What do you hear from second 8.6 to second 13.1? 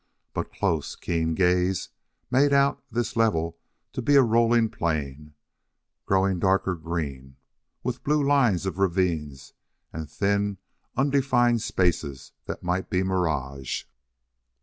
of ravines, and thin, undefined spaces that might be